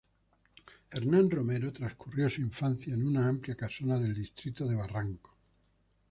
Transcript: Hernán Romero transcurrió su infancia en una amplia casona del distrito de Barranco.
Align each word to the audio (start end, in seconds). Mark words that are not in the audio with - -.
Hernán 0.89 1.29
Romero 1.29 1.71
transcurrió 1.71 2.27
su 2.27 2.41
infancia 2.41 2.91
en 2.95 3.05
una 3.05 3.27
amplia 3.27 3.53
casona 3.55 3.99
del 3.99 4.15
distrito 4.15 4.67
de 4.67 4.75
Barranco. 4.75 5.37